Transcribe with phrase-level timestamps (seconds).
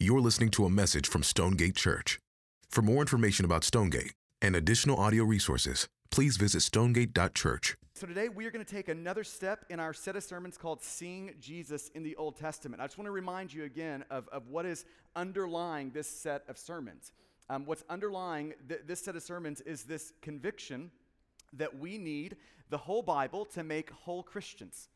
[0.00, 2.20] You're listening to a message from Stonegate Church.
[2.68, 7.76] For more information about Stonegate and additional audio resources, please visit stonegate.church.
[7.94, 10.84] So today we are going to take another step in our set of sermons called
[10.84, 12.80] Seeing Jesus in the Old Testament.
[12.80, 14.84] I just want to remind you again of, of what is
[15.16, 17.10] underlying this set of sermons.
[17.50, 20.92] Um, what's underlying th- this set of sermons is this conviction
[21.54, 22.36] that we need
[22.70, 24.90] the whole Bible to make whole Christians.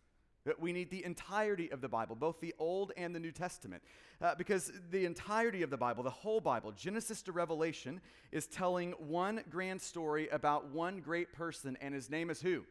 [0.58, 3.82] We need the entirety of the Bible, both the Old and the New Testament.
[4.20, 8.00] Uh, because the entirety of the Bible, the whole Bible, Genesis to Revelation,
[8.32, 12.64] is telling one grand story about one great person, and his name is who?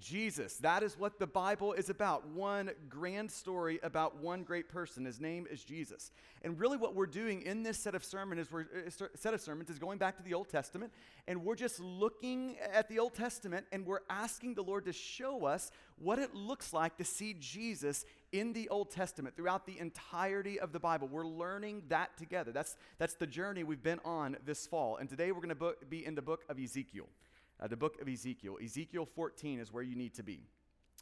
[0.00, 0.56] Jesus.
[0.56, 2.26] That is what the Bible is about.
[2.28, 5.04] One grand story about one great person.
[5.04, 6.10] His name is Jesus.
[6.42, 8.66] And really, what we're doing in this set of sermon is we're,
[9.14, 10.92] set of sermons is going back to the Old Testament,
[11.28, 15.46] and we're just looking at the Old Testament, and we're asking the Lord to show
[15.46, 20.58] us what it looks like to see Jesus in the Old Testament throughout the entirety
[20.58, 21.06] of the Bible.
[21.06, 22.50] We're learning that together.
[22.50, 24.96] That's that's the journey we've been on this fall.
[24.96, 27.06] And today we're going to be in the book of Ezekiel
[27.62, 28.58] uh, the book of Ezekiel.
[28.62, 30.40] Ezekiel 14 is where you need to be.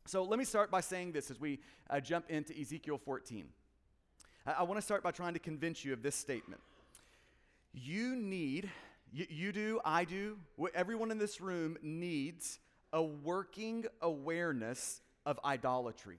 [0.07, 3.47] So let me start by saying this as we uh, jump into Ezekiel 14.
[4.47, 6.61] I, I want to start by trying to convince you of this statement.
[7.73, 8.69] You need,
[9.13, 10.39] you, you do, I do,
[10.75, 12.59] everyone in this room needs
[12.93, 16.19] a working awareness of idolatry.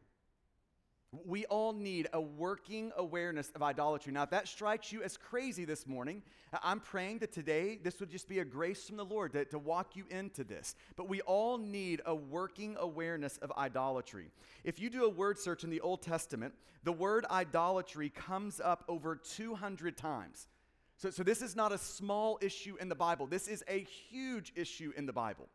[1.25, 4.13] We all need a working awareness of idolatry.
[4.13, 6.21] Now, if that strikes you as crazy this morning,
[6.63, 9.59] I'm praying that today this would just be a grace from the Lord to, to
[9.59, 10.73] walk you into this.
[10.95, 14.29] But we all need a working awareness of idolatry.
[14.63, 16.53] If you do a word search in the Old Testament,
[16.85, 20.47] the word idolatry comes up over 200 times.
[20.95, 24.53] So, so this is not a small issue in the Bible, this is a huge
[24.55, 25.49] issue in the Bible.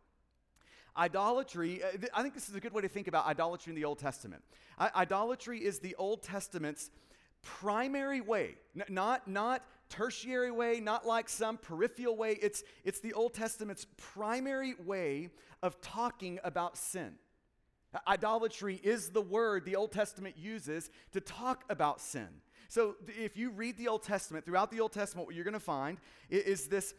[0.96, 3.84] Idolatry, uh, I think this is a good way to think about idolatry in the
[3.84, 4.42] Old Testament.
[4.78, 6.90] Idolatry is the Old Testament's
[7.42, 8.56] primary way,
[8.88, 12.38] not, not tertiary way, not like some peripheral way.
[12.42, 15.30] It's, it's the Old Testament's primary way
[15.62, 17.14] of talking about sin.
[18.06, 22.28] Idolatry is the word the Old Testament uses to talk about sin.
[22.68, 25.60] So if you read the Old Testament, throughout the Old Testament, what you're going to
[25.60, 25.98] find
[26.28, 26.94] is this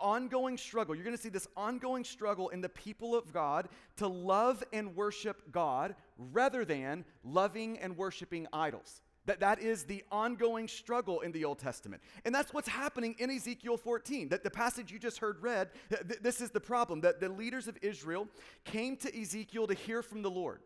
[0.00, 0.94] ongoing struggle.
[0.94, 4.94] You're going to see this ongoing struggle in the people of God to love and
[4.94, 9.02] worship God rather than loving and worshiping idols.
[9.26, 12.02] That, that is the ongoing struggle in the Old Testament.
[12.24, 14.28] And that's what's happening in Ezekiel 14.
[14.30, 17.02] That the passage you just heard read, th- this is the problem.
[17.02, 18.26] That the leaders of Israel
[18.64, 20.60] came to Ezekiel to hear from the Lord.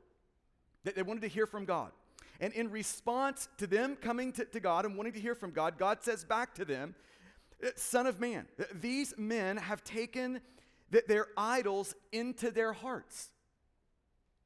[0.84, 1.92] That they wanted to hear from God.
[2.40, 5.78] And in response to them coming to, to God and wanting to hear from God,
[5.78, 6.94] God says back to them,
[7.76, 10.40] Son of man, these men have taken
[10.90, 13.30] their idols into their hearts.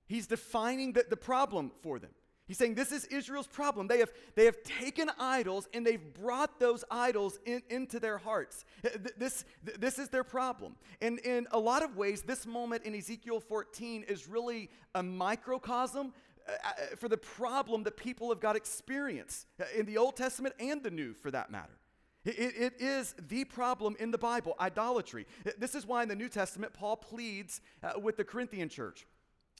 [0.06, 2.10] He's defining the, the problem for them.
[2.50, 3.86] He's saying this is Israel's problem.
[3.86, 8.64] They have, they have taken idols and they've brought those idols in, into their hearts.
[8.84, 9.44] Uh, this,
[9.78, 10.74] this is their problem.
[11.00, 16.12] And in a lot of ways, this moment in Ezekiel 14 is really a microcosm
[16.48, 19.46] uh, for the problem that people have got experience
[19.76, 21.79] in the Old Testament and the New, for that matter.
[22.24, 25.26] It, it is the problem in the Bible, idolatry.
[25.58, 29.06] This is why in the New Testament, Paul pleads uh, with the Corinthian church.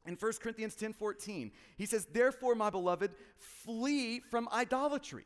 [0.07, 5.25] In 1 Corinthians 10 14, he says, Therefore, my beloved, flee from idolatry.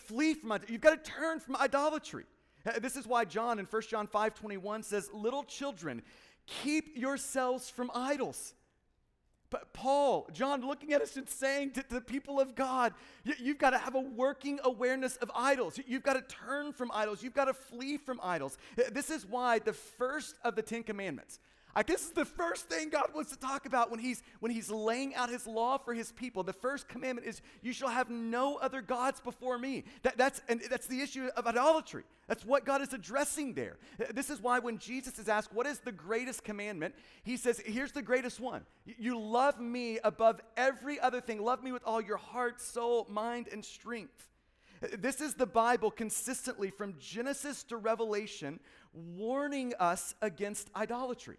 [0.00, 0.72] Flee from idolatry.
[0.72, 2.24] You've got to turn from idolatry.
[2.80, 6.02] This is why John in 1 John 5 21 says, Little children,
[6.46, 8.54] keep yourselves from idols.
[9.50, 13.58] But Paul, John, looking at us and saying to, the people of God, you, have
[13.58, 15.78] got to have a working awareness of idols.
[15.86, 17.22] You've got to turn from idols.
[17.22, 18.58] You've got to flee from idols.
[18.92, 21.38] This is why the first of the Ten Commandments,
[21.76, 24.70] I guess is the first thing God wants to talk about when he's when he's
[24.70, 26.42] laying out his law for his people.
[26.42, 29.84] The first commandment is you shall have no other gods before me.
[30.02, 32.04] That, that's and that's the issue of idolatry.
[32.28, 33.76] That's what God is addressing there.
[34.14, 36.94] This is why when Jesus is asked, what is the greatest commandment?
[37.24, 38.62] He says, here's the greatest one.
[38.86, 41.42] You love me above every other thing.
[41.42, 44.30] Love me with all your heart, soul, mind, and strength.
[44.98, 48.60] This is the Bible consistently from Genesis to Revelation
[48.94, 51.36] warning us against idolatry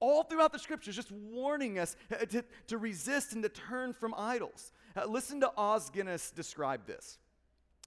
[0.00, 4.14] all throughout the scriptures, just warning us uh, to, to resist and to turn from
[4.16, 4.72] idols.
[4.96, 7.18] Uh, listen to Os Guinness describe this.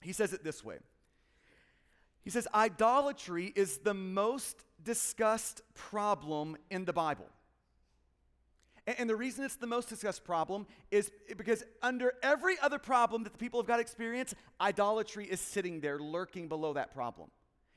[0.01, 0.77] He says it this way
[2.23, 7.27] He says, Idolatry is the most discussed problem in the Bible.
[8.87, 13.23] And, and the reason it's the most discussed problem is because under every other problem
[13.23, 17.29] that the people of God experience, idolatry is sitting there lurking below that problem.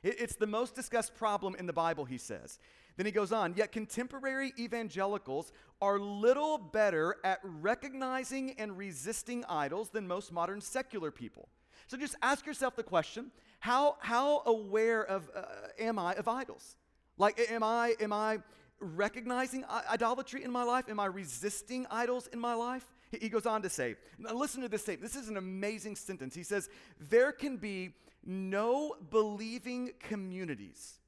[0.02, 2.58] It, it's the most discussed problem in the Bible, he says.
[3.02, 5.50] Then he goes on, yet contemporary evangelicals
[5.80, 11.48] are little better at recognizing and resisting idols than most modern secular people.
[11.88, 15.42] So just ask yourself the question how, how aware of, uh,
[15.80, 16.76] am I of idols?
[17.18, 18.38] Like, am I, am I
[18.78, 20.84] recognizing idolatry in my life?
[20.88, 22.86] Am I resisting idols in my life?
[23.10, 23.96] He goes on to say,
[24.32, 25.12] listen to this statement.
[25.12, 26.36] This is an amazing sentence.
[26.36, 26.70] He says,
[27.00, 27.94] There can be
[28.24, 31.00] no believing communities.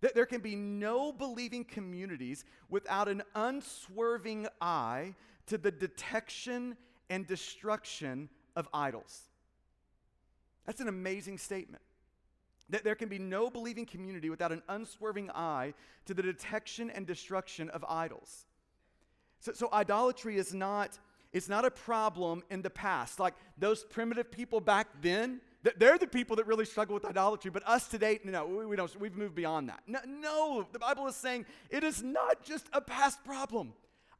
[0.00, 5.14] That there can be no believing communities without an unswerving eye
[5.46, 6.76] to the detection
[7.10, 9.22] and destruction of idols.
[10.66, 11.82] That's an amazing statement.
[12.70, 15.74] That there can be no believing community without an unswerving eye
[16.06, 18.46] to the detection and destruction of idols.
[19.40, 20.98] So, so idolatry is not,
[21.32, 23.20] it's not a problem in the past.
[23.20, 25.40] Like those primitive people back then,
[25.76, 29.16] they're the people that really struggle with idolatry, but us today, no, we don't, we've
[29.16, 29.80] moved beyond that.
[29.86, 33.72] No, no, the Bible is saying it is not just a past problem.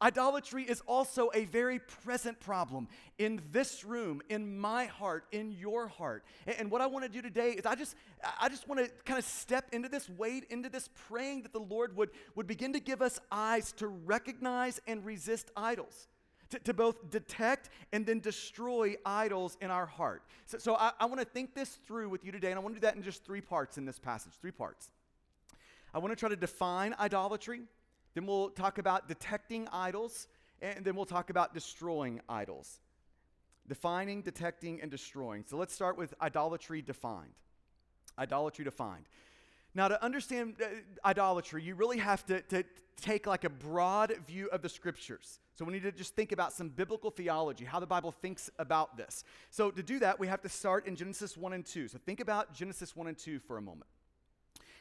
[0.02, 2.88] Idolatry is also a very present problem
[3.18, 6.24] in this room, in my heart, in your heart.
[6.58, 7.94] And, what I want to do today is I just
[8.40, 11.60] I just want to kind of step into this, wade into this, praying that the
[11.60, 16.08] Lord would, would begin to give us eyes to recognize and resist idols.
[16.54, 20.22] To, to both detect and then destroy idols in our heart.
[20.46, 22.76] So, so I, I want to think this through with you today, and I want
[22.76, 24.34] to do that in just three parts in this passage.
[24.40, 24.90] Three parts.
[25.92, 27.62] I want to try to define idolatry.
[28.14, 30.28] Then we'll talk about detecting idols,
[30.62, 32.78] and then we'll talk about destroying idols.
[33.66, 35.42] Defining, detecting, and destroying.
[35.48, 37.34] So let's start with idolatry defined.
[38.16, 39.06] Idolatry defined.
[39.74, 40.66] Now, to understand uh,
[41.04, 42.62] idolatry, you really have to, to
[43.00, 45.40] take like a broad view of the scriptures.
[45.54, 48.96] So we need to just think about some biblical theology, how the Bible thinks about
[48.96, 49.22] this.
[49.50, 51.88] So to do that, we have to start in Genesis 1 and 2.
[51.88, 53.86] So think about Genesis 1 and 2 for a moment.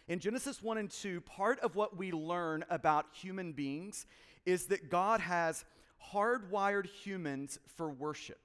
[0.08, 4.08] In Genesis 1 and 2, part of what we learn about human beings
[4.46, 5.64] is that God has
[6.12, 8.40] hardwired humans for worship.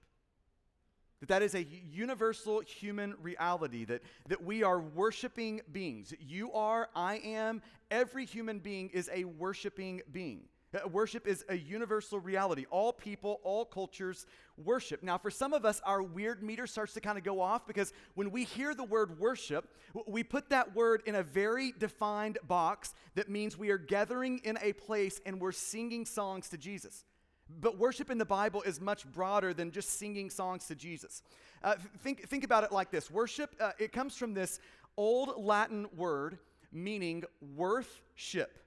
[1.21, 6.15] That that is a universal human reality, that, that we are worshiping beings.
[6.21, 10.43] You are, I am, every human being is a worshiping being.
[10.75, 12.67] Uh, worship is a universal reality.
[12.71, 14.27] All people, all cultures
[14.57, 15.03] worship.
[15.03, 17.93] Now, for some of us, our weird meter starts to kind of go off because
[18.15, 19.75] when we hear the word worship,
[20.07, 24.59] we put that word in a very defined box that means we are gathering in
[24.61, 27.05] a place and we're singing songs to Jesus.
[27.61, 31.23] But worship in the Bible is much broader than just singing songs to Jesus.
[31.65, 34.61] Uh, think, think about it like this worship, uh, it comes from this
[34.99, 36.39] old Latin word
[36.71, 37.25] meaning
[37.57, 38.59] worthship.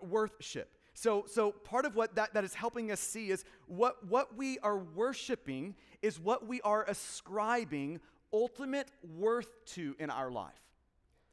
[0.00, 0.74] Worthship.
[0.94, 4.58] So, so part of what that, that is helping us see is what, what we
[4.58, 8.00] are worshiping is what we are ascribing
[8.32, 10.52] ultimate worth to in our life.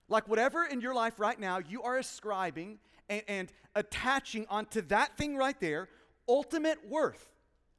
[0.08, 2.80] Like whatever in your life right now, you are ascribing
[3.10, 5.90] and, and attaching onto that thing right there
[6.28, 7.28] ultimate worth.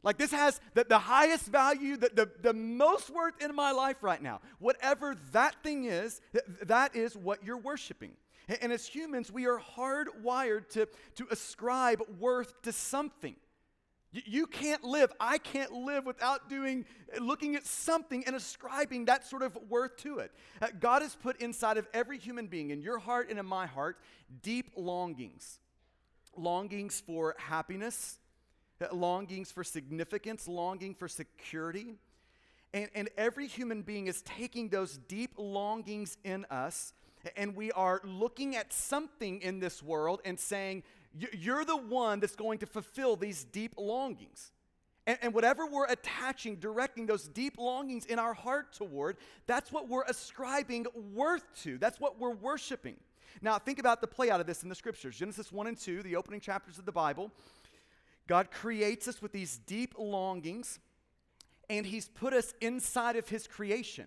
[0.03, 4.03] Like this has the, the highest value, the, the, the most worth in my life
[4.03, 4.41] right now.
[4.59, 8.13] Whatever that thing is, th- that is what you're worshiping.
[8.61, 13.37] And as humans, we are hardwired to, to ascribe worth to something.
[14.13, 16.85] You can't live, I can't live without doing,
[17.21, 20.33] looking at something and ascribing that sort of worth to it.
[20.61, 23.67] Uh, God has put inside of every human being, in your heart and in my
[23.67, 23.99] heart,
[24.43, 25.61] deep longings.
[26.37, 28.19] Longings for happiness,
[28.81, 31.95] uh, longings for significance, longing for security.
[32.75, 36.95] And, and every human being is taking those deep longings in us
[37.37, 40.83] and we are looking at something in this world and saying,
[41.33, 44.53] You're the one that's going to fulfill these deep longings.
[45.07, 50.05] And, whatever we're attaching, directing those deep longings in our heart toward, that's what we're
[50.05, 51.79] ascribing worth to.
[51.79, 52.97] That's what we're worshiping.
[53.43, 56.03] Now, think about the play out of this in the scriptures Genesis 1 and 2,
[56.03, 57.33] the opening chapters of the Bible.
[58.27, 60.79] God creates us with these deep longings,
[61.69, 64.07] and He's put us inside of His creation.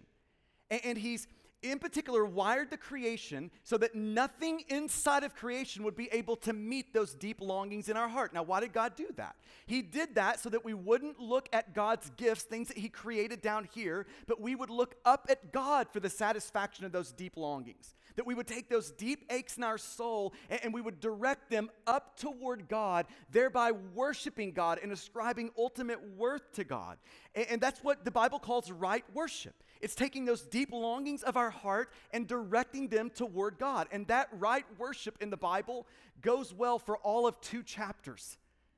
[0.70, 1.27] and He's
[1.63, 6.53] in particular, wired the creation so that nothing inside of creation would be able to
[6.53, 8.34] meet those deep longings in our heart.
[8.34, 9.36] Now, why did God do that?
[9.65, 13.41] He did that so that we wouldn't look at God's gifts, things that He created
[13.41, 17.38] down here, but we would look up at God for the satisfaction of those deep
[17.38, 17.96] longings.
[18.15, 21.70] That we would take those deep aches in our soul and, we would direct them
[21.88, 26.98] up toward God, thereby worshiping God and ascribing ultimate worth to God.
[27.36, 29.55] and that's what the Bible calls right worship.
[29.84, 33.90] It's taking those deep longings of our heart and directing them toward God.
[33.92, 35.86] And that right worship in the Bible
[36.22, 38.38] goes well for all of two chapters.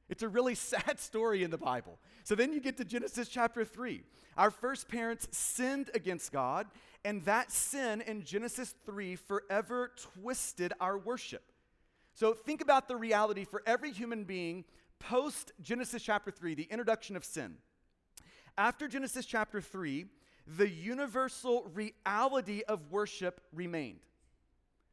[0.09, 1.99] It's a really sad story in the Bible.
[2.23, 4.01] So then you get to Genesis chapter 3.
[4.35, 6.65] Our first parents sinned against God,
[7.03, 11.51] and that sin in Genesis 3 forever twisted our worship.
[12.15, 14.65] So think about the reality for every human being
[14.97, 17.57] post Genesis chapter 3, the introduction of sin.
[18.57, 20.07] After Genesis chapter 3,
[20.47, 23.99] the universal reality of worship remained.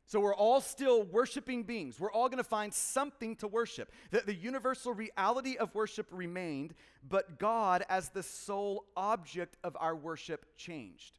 [0.06, 1.98] So we're all still worshiping beings.
[1.98, 3.90] We're all going to find something to worship.
[4.10, 6.74] The, the universal reality of worship remained,
[7.08, 11.18] but God, as the sole object of our worship, changed.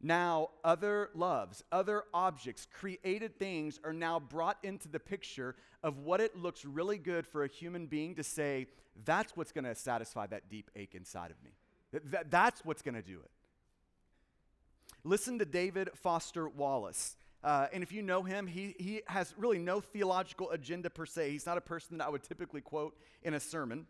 [0.00, 6.20] Now, other loves, other objects, created things are now brought into the picture of what
[6.20, 8.68] it looks really good for a human being to say,
[9.04, 11.52] that's what's going to satisfy that deep ache inside of me.
[11.92, 13.30] That, that's what's going to do it.
[15.04, 17.16] Listen to David Foster Wallace.
[17.44, 21.30] Uh, and if you know him, he, he has really no theological agenda per se.
[21.30, 23.86] He's not a person that I would typically quote in a sermon.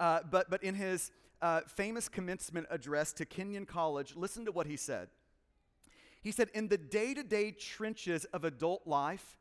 [0.00, 1.10] Uh, but, but in his
[1.42, 5.08] uh, famous commencement address to Kenyon College, listen to what he said.
[6.22, 9.36] He said, In the day to day trenches of adult life,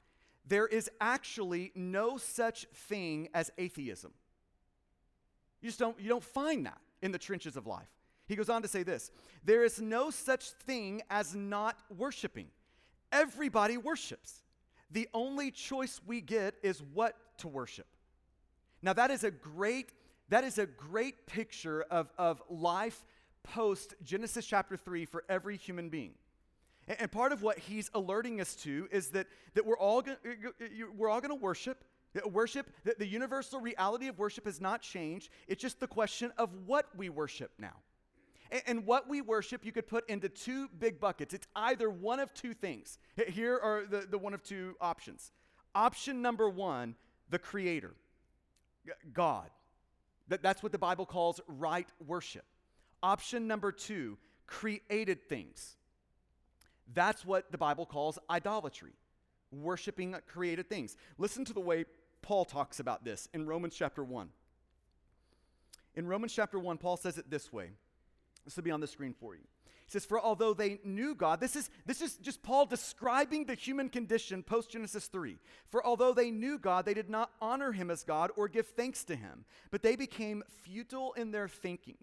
[0.45, 4.11] there is actually no such thing as atheism.
[5.61, 7.89] You just don't, you don't find that in the trenches of life.
[8.27, 9.11] He goes on to say this
[9.43, 12.47] there is no such thing as not worshiping.
[13.11, 14.43] Everybody worships.
[14.91, 17.87] The only choice we get is what to worship.
[18.81, 19.91] Now, that is a great,
[20.29, 23.03] that is a great picture of, of life
[23.43, 26.13] post Genesis chapter 3 for every human being.
[26.87, 30.17] And, and part of what he's alerting us to is that, that we're all gonna,
[30.95, 31.83] we're all going to worship.
[32.25, 35.29] Worship, the, universal reality of worship has not changed.
[35.47, 37.75] It's just the question of what we worship now.
[38.51, 41.33] And, and what we worship, you could put into two big buckets.
[41.33, 42.99] It's either one of two things.
[43.27, 45.31] Here are the, the one of two options.
[45.73, 46.95] Option number one,
[47.29, 47.95] the Creator,
[49.11, 49.49] God.
[50.27, 52.45] That, that's what the Bible calls right worship.
[53.03, 54.17] Option number two,
[54.47, 55.75] created things.
[56.93, 58.93] That's what the Bible calls idolatry,
[59.51, 60.95] worshiping created things.
[61.17, 61.85] Listen to the way
[62.25, 64.29] Paul talks about this in Romans chapter 1.
[65.93, 67.69] In Romans chapter 1, Paul says it this way
[68.43, 69.41] this will be on the screen for you.
[69.85, 73.53] He says, For although they knew God, this is, this is just Paul describing the
[73.53, 75.37] human condition post Genesis 3.
[75.69, 79.03] For although they knew God, they did not honor him as God or give thanks
[79.05, 81.97] to him, but they became futile in their thinking,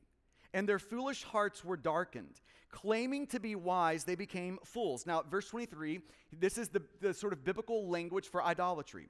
[0.55, 2.41] and their foolish hearts were darkened.
[2.71, 5.05] Claiming to be wise, they became fools.
[5.05, 6.00] Now, verse 23,
[6.33, 9.09] this is the, the sort of biblical language for idolatry.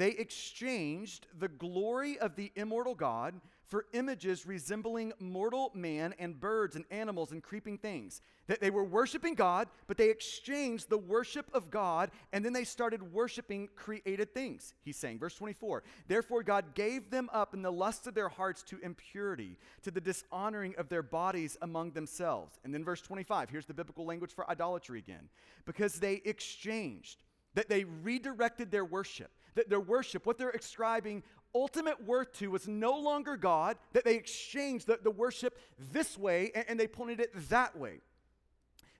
[0.00, 6.74] They exchanged the glory of the immortal God for images resembling mortal man and birds
[6.74, 8.22] and animals and creeping things.
[8.46, 12.64] That they were worshiping God, but they exchanged the worship of God and then they
[12.64, 14.72] started worshiping created things.
[14.86, 18.62] He's saying, verse 24, therefore God gave them up in the lust of their hearts
[18.62, 22.58] to impurity, to the dishonoring of their bodies among themselves.
[22.64, 25.28] And then verse 25, here's the biblical language for idolatry again.
[25.66, 31.22] Because they exchanged, that they redirected their worship that their worship, what they're ascribing
[31.54, 35.58] ultimate worth to was no longer God, that they exchanged the, the worship
[35.92, 38.00] this way and, and they pointed it that way.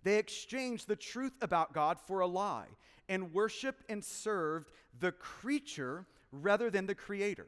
[0.03, 2.69] They exchanged the truth about God for a lie
[3.09, 7.47] and worshiped and served the creature rather than the creator.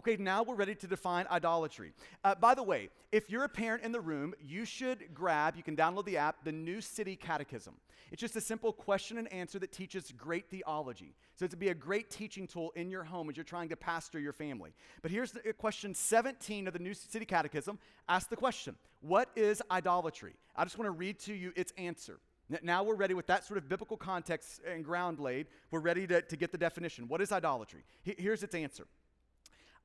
[0.00, 1.92] Okay, now we're ready to define idolatry.
[2.24, 5.62] Uh, by the way, if you're a parent in the room, you should grab, you
[5.62, 7.74] can download the app, the New City Catechism.
[8.10, 11.12] It's just a simple question and answer that teaches great theology.
[11.34, 13.76] So it's to be a great teaching tool in your home as you're trying to
[13.76, 14.70] pastor your family.
[15.02, 17.78] But here's the, uh, question 17 of the New City Catechism.
[18.08, 20.32] Ask the question What is idolatry?
[20.56, 22.20] I just want to read to you its answer.
[22.62, 25.46] Now we're ready with that sort of biblical context and ground laid.
[25.70, 27.06] We're ready to, to get the definition.
[27.06, 27.84] What is idolatry?
[28.02, 28.86] Here's its answer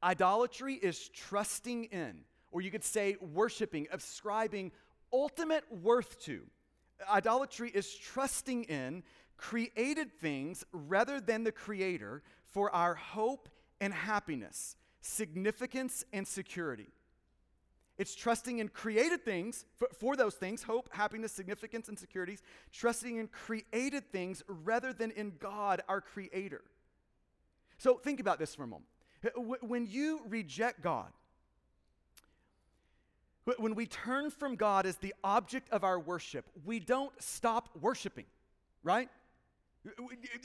[0.04, 2.22] Idolatry is trusting in,
[2.52, 4.72] or you could say worshiping, ascribing
[5.12, 6.42] ultimate worth to.
[7.10, 9.04] Idolatry is trusting in
[9.38, 13.50] created things rather than the Creator for our hope
[13.82, 16.88] and happiness, significance and security.
[17.98, 22.44] It's trusting in created things for, for, those things hope, happiness, significance, and securities.
[22.74, 26.62] Trusting in created things rather than in God, our Creator.
[27.78, 28.90] So think about this for a moment.
[29.62, 31.12] When you reject God,
[33.58, 38.25] when we turn from God as the object of our worship, we don't stop worshiping,
[38.84, 39.10] right?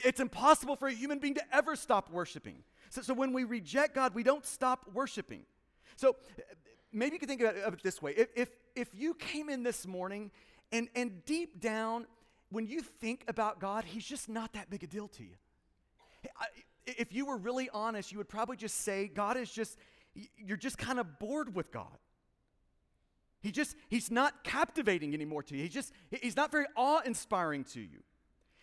[0.05, 2.57] It's impossible for a human being to ever stop worshiping.
[2.91, 5.45] So, so when we reject God, we don't stop worshiping.
[5.97, 6.17] So
[6.93, 8.13] maybe you can think of it this way.
[8.17, 10.31] If, if, if you came in this morning
[10.73, 12.07] and, and deep down,
[12.51, 15.37] when you think about God, He's just not that big a deal to you.
[16.39, 16.47] I,
[16.99, 19.79] if you were really honest, you would probably just say, God is just,
[20.37, 21.99] you're just kind of bored with God.
[23.41, 25.63] He just, he's not captivating anymore to you.
[25.63, 28.03] He just, he's not very awe inspiring to you.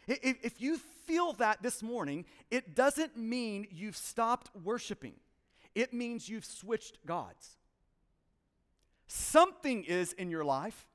[0.07, 5.13] If, if you feel that this morning, it doesn't mean you've stopped worshiping,
[5.75, 7.57] it means you've switched gods.
[9.07, 10.88] Something is in your life.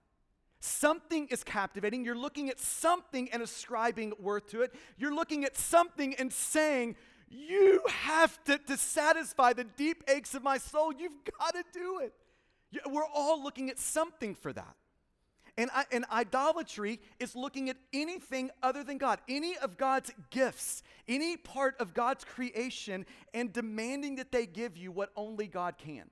[0.65, 2.05] Something is captivating.
[2.05, 4.73] You're looking at something and ascribing worth to it.
[4.97, 6.95] You're looking at something and saying,
[7.33, 10.93] You have to, to satisfy the deep aches of my soul.
[10.93, 12.13] You've got to do it.
[12.87, 14.77] We're all looking at something for that.
[15.57, 21.37] And, and idolatry is looking at anything other than God, any of God's gifts, any
[21.37, 26.11] part of God's creation, and demanding that they give you what only God can.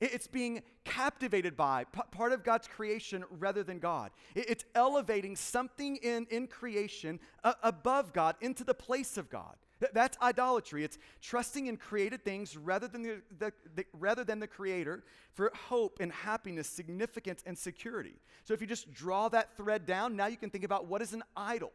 [0.00, 4.12] It's being captivated by part of God's creation rather than God.
[4.34, 9.56] It's elevating something in, in creation above God into the place of God.
[9.80, 10.84] Th- that's idolatry.
[10.84, 15.50] It's trusting in created things rather than the, the, the, rather than the Creator for
[15.68, 18.14] hope and happiness, significance, and security.
[18.44, 21.12] So if you just draw that thread down, now you can think about what is
[21.12, 21.72] an idol.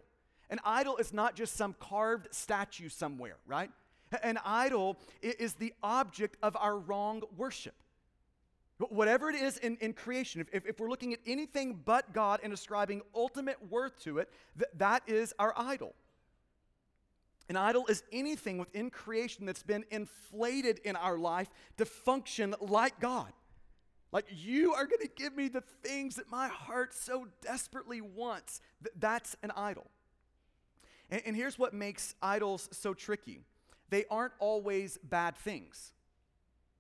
[0.50, 3.72] An idol is not just some carved statue somewhere, right?
[4.22, 7.74] An idol is the object of our wrong worship.
[8.78, 12.42] Whatever it is in, in creation, if, if, if, we're looking at anything but God
[12.44, 15.94] and ascribing ultimate worth to it, th- that is our idol.
[17.48, 23.00] An idol is anything within creation that's been inflated in our life to function like
[23.00, 23.32] God.
[24.12, 28.62] Like, you are going to give me the things that my heart so desperately wants.
[28.84, 29.88] Th- that's an idol.
[31.10, 33.42] And, and here's what makes idols so tricky
[33.90, 35.94] they aren't always bad things,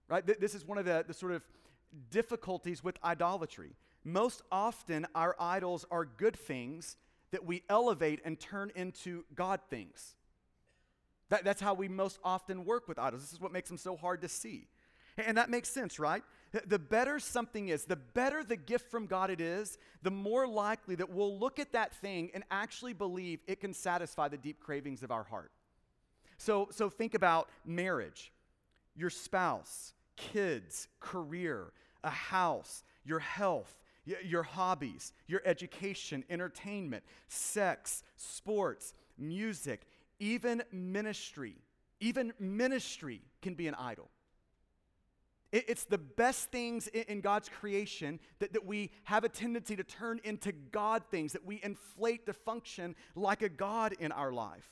[0.08, 0.26] right?
[0.26, 1.44] Th- this is one of the, the sort of
[2.10, 3.74] difficulties with idolatry.
[4.04, 6.98] Most often, our idols are good things
[7.32, 10.16] that we elevate and turn into God things.
[11.30, 13.22] That, that's how we most often work with idols.
[13.22, 14.68] This is what makes them so hard to see.
[15.18, 16.24] And that makes sense, right?
[16.68, 20.96] The better something is, the better the gift from God it is, the more likely
[20.96, 25.04] that we'll look at that thing and actually believe it can satisfy the deep cravings
[25.04, 25.52] of our heart.
[26.38, 28.32] So, so think about marriage,
[28.96, 31.72] your spouse, kids, career,
[32.04, 33.82] a house, your health,
[34.24, 39.82] your hobbies, your education, entertainment, sex, sports, music,
[40.20, 41.58] even ministry.
[42.00, 44.10] Even ministry can be an idol.
[45.52, 50.20] It's the best things in God's creation that, that we have a tendency to turn
[50.26, 54.70] into God things, that we inflate to function like a God in our life.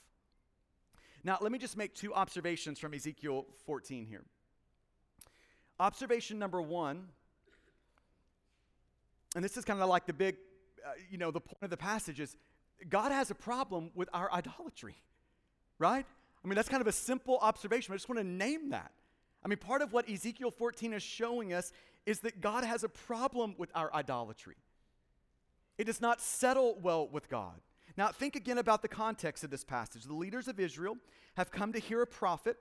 [1.23, 4.25] Now, let me just make two observations from Ezekiel 14 here.
[5.79, 7.07] Observation number one
[9.35, 10.35] and this is kind of like the big,
[10.85, 12.37] uh, you know, the point of the passage is
[12.89, 14.95] God has a problem with our idolatry,
[15.83, 16.05] right?
[16.43, 17.93] I mean, that's kind of a simple observation.
[17.93, 18.91] I just want to name that.
[19.43, 21.73] I mean, part of what Ezekiel 14 is showing us
[22.05, 24.55] is that God has a problem with our idolatry.
[25.77, 27.59] It does not settle well with God.
[27.97, 30.03] Now, think again about the context of this passage.
[30.03, 30.95] The leaders of Israel
[31.35, 32.57] have come to hear a prophet,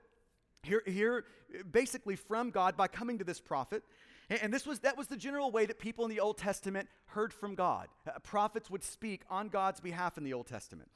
[0.65, 1.25] hear, hear
[1.71, 3.85] basically from God by coming to this prophet.
[4.29, 7.33] And this was, that was the general way that people in the Old Testament heard
[7.33, 7.89] from God.
[8.07, 10.89] Uh, prophets would speak on God's behalf in the Old Testament.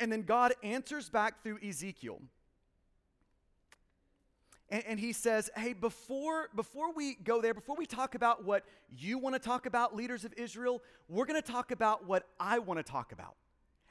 [0.00, 2.20] And, then God answers back through Ezekiel.
[4.70, 8.64] And, and, he says, hey, before, before we go there, before we talk about what
[8.94, 12.58] you want to talk about, leaders of Israel, we're going to talk about what I
[12.58, 13.34] want to talk about.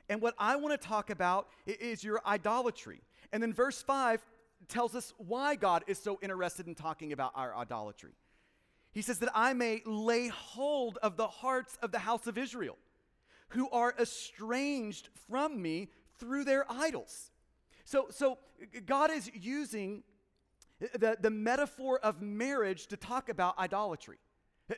[0.08, 3.02] And what I want to talk about is your idolatry.
[3.34, 4.24] And then verse 5
[4.68, 8.12] tells us why God is so interested in talking about our idolatry.
[8.92, 12.78] He says that I may lay hold of the hearts of the house of Israel,
[13.50, 17.32] who are estranged from me through their idols.
[17.86, 18.38] So, so
[18.86, 20.04] God is using
[20.80, 24.18] the, the metaphor of marriage to talk about idolatry.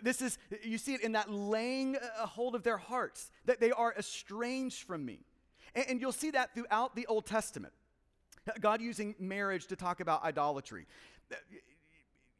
[0.04, 3.72] This is, you see it in that laying a hold of their hearts, that they
[3.72, 5.22] are estranged from me.
[5.74, 7.74] And, and you'll see that throughout the Old Testament.
[8.62, 10.86] God using marriage to talk about idolatry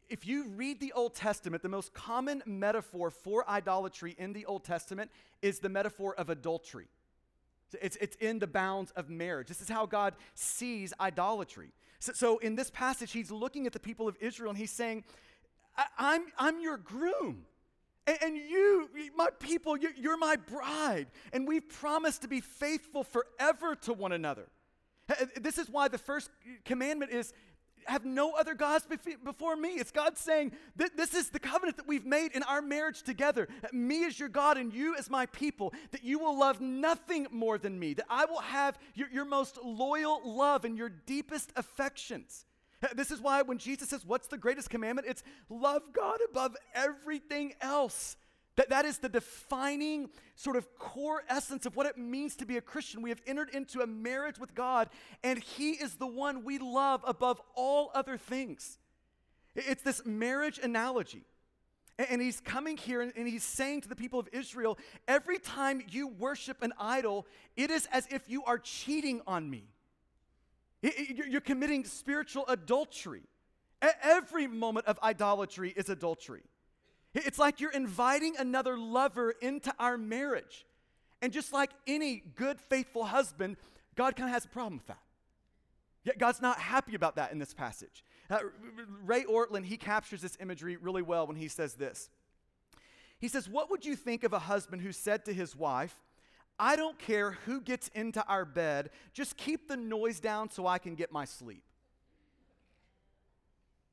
[0.10, 4.64] if you read the Old Testament, the most common metaphor for idolatry in the Old
[4.64, 6.88] Testament is the metaphor of adultery.
[7.82, 9.48] It's, it's in the bounds of marriage.
[9.48, 11.72] This is how God sees idolatry.
[12.00, 15.04] So, so in this passage, he's looking at the people of Israel and he's saying,
[15.78, 17.46] I, am I'm, I'm your groom.
[18.24, 21.08] And, you, my people, you, you're my bride.
[21.32, 24.48] And we've promised to be faithful forever to one another.
[25.40, 26.30] This is why the first
[26.66, 27.34] commandment is
[27.90, 28.88] have no other gods
[29.24, 29.70] before me.
[29.70, 33.48] It's God saying, that This is the covenant that we've made in our marriage together.
[33.72, 37.58] Me as your God and you as my people, that you will love nothing more
[37.58, 42.46] than me, that I will have your, your most loyal love and your deepest affections.
[42.82, 45.08] Uh, this is why when Jesus says, What's the greatest commandment?
[45.08, 48.16] It's love God above everything else.
[48.60, 52.58] That, that is the defining sort of core essence of what it means to be
[52.58, 53.02] a Christian.
[53.02, 54.90] We have entered into a marriage with God,
[55.24, 58.78] and He is the one we love above all other things.
[59.56, 61.24] It's this marriage analogy.
[61.98, 66.10] And he's coming here and he's saying to the people of Israel, every time you
[66.10, 69.70] worship an idol, it is as if you are cheating on me.
[70.82, 73.24] You're committing spiritual adultery.
[74.02, 76.44] Every moment of idolatry is adultery.
[77.14, 80.66] It's like you're inviting another lover into our marriage.
[81.22, 83.58] And just like any good, faithful husband,
[83.96, 85.00] God kind of has a problem with that.
[86.04, 88.04] Yet God's not happy about that in this passage.
[88.30, 88.40] Uh,
[89.04, 92.10] Ray Ortlund, he captures this imagery really well when he says this.
[93.20, 95.96] He says, What would you think of a husband who said to his wife,
[96.58, 100.78] I don't care who gets into our bed, just keep the noise down so I
[100.78, 101.64] can get my sleep?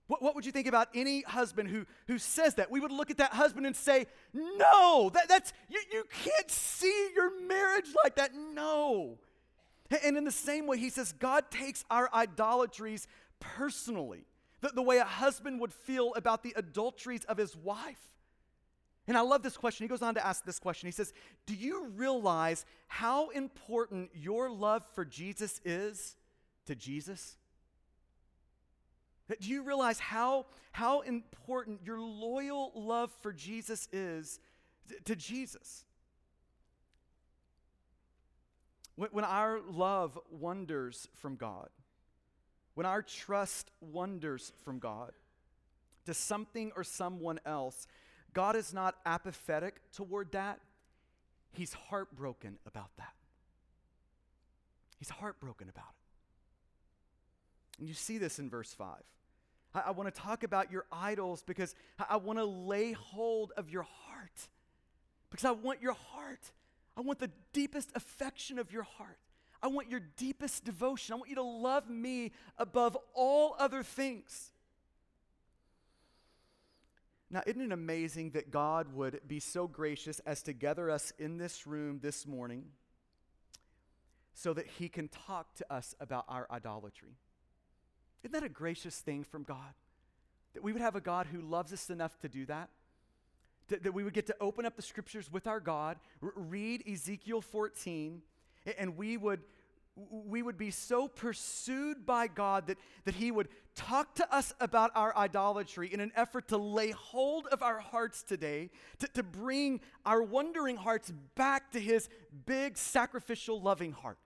[0.08, 2.70] What, what, would you think about any husband who, who says that?
[2.70, 7.10] We would look at that husband and say, No, that, that's, you, you can't see
[7.14, 8.30] your marriage like that.
[8.34, 9.18] No.
[10.04, 13.06] And in the same way, he says, God takes our idolatries
[13.40, 14.26] personally,
[14.60, 18.12] the, the way a husband would feel about the adulteries of his wife.
[19.08, 19.84] And I love this question.
[19.84, 20.88] He goes on to ask this question.
[20.88, 21.12] He says,
[21.46, 26.16] Do you realize how important your love for Jesus is
[26.66, 27.36] to Jesus?
[29.28, 34.38] Do you realize how, how important your loyal love for Jesus is
[35.04, 35.84] to, Jesus?
[38.94, 41.70] When, when our love wanders from God,
[42.74, 45.10] when our trust wanders from God
[46.04, 47.88] to something or someone else,
[48.32, 50.60] God is not apathetic toward that.
[51.52, 53.14] He's heartbroken about that.
[54.98, 57.80] He's heartbroken about it.
[57.80, 58.94] And you see this in verse 5.
[59.76, 63.52] I, I want to talk about your idols because I, I want to lay hold
[63.56, 64.48] of your heart.
[65.30, 66.52] Because I want your heart.
[66.96, 69.18] I want the deepest affection of your heart.
[69.62, 71.14] I want your deepest devotion.
[71.14, 74.52] I want you to love me above all other things.
[77.28, 81.38] Now, isn't it amazing that God would be so gracious as to gather us in
[81.38, 82.66] this room this morning
[84.32, 87.16] so that He can talk to us about our idolatry?
[88.22, 89.74] Isn't that a gracious thing from God?
[90.54, 92.70] That we would have a God who loves us enough to do that?
[93.68, 97.40] That, that we would get to open up the scriptures with our God, read Ezekiel
[97.40, 98.22] 14,
[98.78, 99.40] and we would
[99.96, 104.90] we would be so pursued by God that, that He would talk to us about
[104.94, 109.80] our idolatry in an effort to lay hold of our hearts today, to, to bring
[110.04, 112.10] our wondering hearts back to His
[112.44, 114.18] big, sacrificial, loving heart.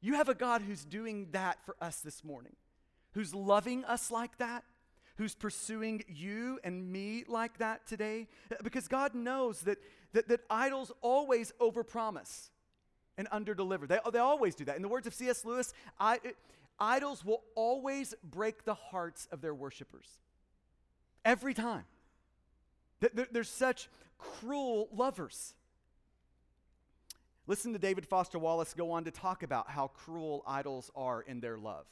[0.00, 2.54] You have a God who's doing that for us this morning,
[3.16, 4.62] who's loving us like that,
[5.16, 8.28] who's pursuing you and me like that today,
[8.62, 9.78] because God knows that,
[10.12, 12.50] that, that idols always overpromise
[13.16, 13.88] and underdeliver.
[13.88, 14.76] They, they always do that.
[14.76, 15.46] In the words of C.S.
[15.46, 16.18] Lewis, I,
[16.78, 20.06] idols will always break the hearts of their worshipers.
[21.24, 21.84] Every time.
[23.00, 25.54] They're such cruel lovers.
[27.46, 31.40] Listen to David Foster Wallace go on to talk about how cruel idols are in
[31.40, 31.86] their love.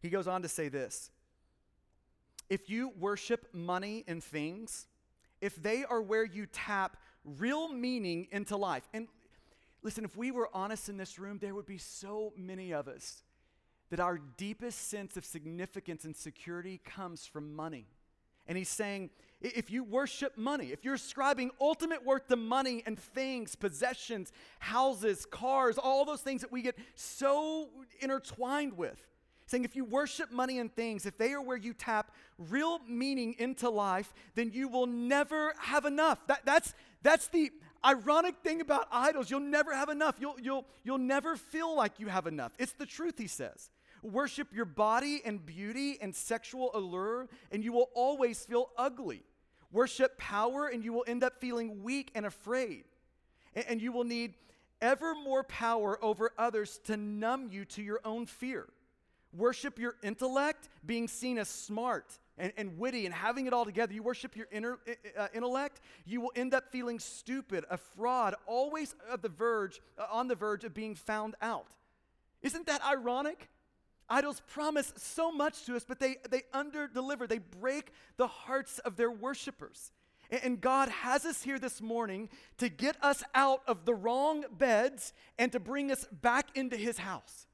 [0.00, 1.10] He goes on to say this
[2.48, 4.86] If you worship money and things,
[5.40, 9.08] if they are where you tap real meaning into life, and
[9.82, 13.22] Listen, if we were honest in this room, there would be so many of us
[13.90, 17.86] that our deepest sense of significance and security comes from money.
[18.46, 22.98] And he's saying, if you worship money, if you're ascribing ultimate worth to money and
[22.98, 27.68] things, possessions, houses, cars, all those things that we get so
[28.00, 29.00] intertwined with,
[29.48, 33.34] saying if you worship money and things, if they are where you tap real meaning
[33.38, 36.18] into life, then you will never have enough.
[36.26, 37.50] That, that's, that's the
[37.82, 39.30] ironic thing about idols.
[39.30, 40.16] You'll never have enough.
[40.20, 42.52] You'll, you'll, you'll never feel like you have enough.
[42.58, 43.70] It's the truth, he says.
[44.02, 49.22] Worship your body and beauty and sexual allure, and you will always feel ugly.
[49.72, 52.84] Worship power, and you will end up feeling weak and afraid.
[53.54, 54.34] And, and you will need
[54.82, 58.68] ever more power over others to numb you to your own fear.
[59.32, 63.92] Worship your intellect, being seen as smart and, and witty and having it all together.
[63.92, 64.78] You worship your inner,
[65.16, 70.06] uh, intellect, you will end up feeling stupid, a fraud, always at the verge, uh,
[70.10, 71.74] on the verge of being found out.
[72.42, 73.48] Isn't that ironic?
[74.08, 77.26] Idols promise so much to us, but they, they under deliver.
[77.26, 79.92] They break the hearts of their worshipers.
[80.30, 84.44] And, and God has us here this morning to get us out of the wrong
[84.50, 87.47] beds and to bring us back into His house.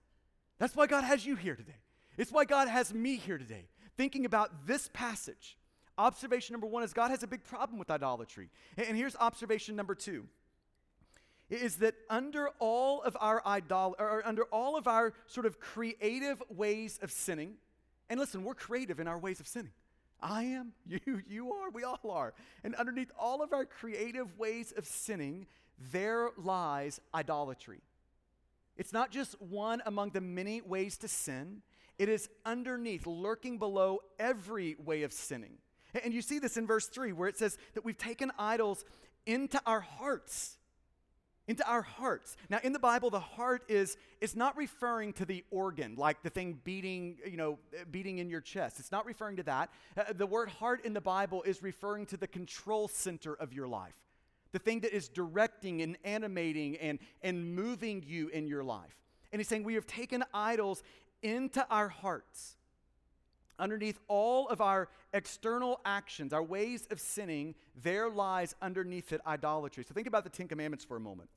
[0.58, 1.80] That's why God has you here today.
[2.16, 5.56] It's why God has me here today thinking about this passage,
[5.98, 8.50] observation number one is God has a big problem with idolatry.
[8.76, 10.26] And here's observation number two
[11.50, 16.42] is that under all of our idol or under all of our sort of creative
[16.48, 17.54] ways of sinning,
[18.08, 19.72] and listen, we're creative in our ways of sinning.
[20.20, 20.72] I am.
[20.86, 21.70] You, you are.
[21.70, 22.32] We all are.
[22.64, 25.46] And underneath all of our creative ways of sinning,
[25.92, 27.82] there lies idolatry.
[28.76, 31.62] It's not just one among the many ways to sin,
[31.98, 35.58] it is underneath, lurking below every way of sinning.
[36.02, 38.84] And you see this in verse 3, where it says that we've taken idols
[39.26, 40.58] into our hearts.
[41.46, 42.36] Into our hearts.
[42.48, 46.30] Now, in the Bible, the heart is, is not referring to the organ, like the
[46.30, 47.58] thing beating, you know,
[47.90, 48.80] beating in your chest.
[48.80, 49.70] It's not referring to that.
[49.96, 53.68] Uh, the word heart in the Bible is referring to the control center of your
[53.68, 53.94] life,
[54.54, 58.96] the thing that is directing and animating and, and moving you in your life.
[59.32, 60.84] And he's saying we have taken idols
[61.24, 62.54] into our hearts.
[63.58, 69.82] Underneath all of our external actions, our ways of sinning, there lies underneath it idolatry.
[69.82, 71.30] So think about the Ten Commandments for a moment.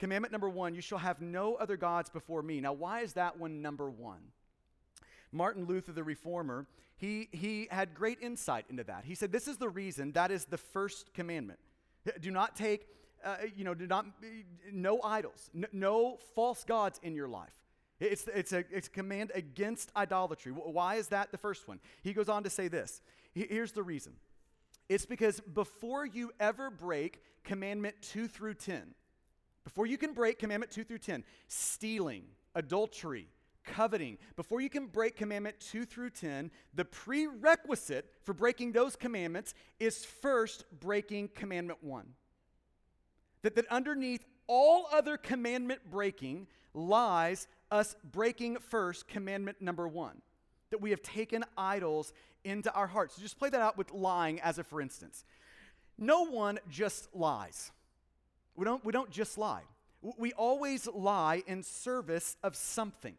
[0.00, 2.60] Commandment number one you shall have no other gods before me.
[2.60, 4.32] Now, why is that one number one?
[5.30, 9.04] Martin Luther, the reformer, he, he had great insight into that.
[9.04, 11.60] He said, This is the reason that is the first commandment.
[12.20, 12.86] Do not take,
[13.24, 14.06] uh, you know, do not,
[14.72, 17.50] no idols, no, no false gods in your life.
[17.98, 20.52] It's, it's, a, it's a command against idolatry.
[20.52, 21.80] Why is that the first one?
[22.02, 23.00] He goes on to say this.
[23.34, 24.14] Here's the reason
[24.88, 28.94] it's because before you ever break commandment 2 through 10,
[29.64, 33.28] before you can break commandment 2 through 10, stealing, adultery,
[33.66, 39.52] coveting, before you can break commandment 2 through 10, the prerequisite for breaking those commandments
[39.78, 42.06] is first breaking commandment 1.
[43.42, 50.22] That, that underneath all other commandment breaking lies us breaking first commandment number one
[50.70, 52.12] that we have taken idols
[52.44, 53.16] into our hearts.
[53.16, 55.24] So just play that out with lying as a for instance.
[55.98, 57.70] No one just lies.
[58.54, 59.62] We don't, we don't just lie.
[60.02, 63.14] We always lie in service of something.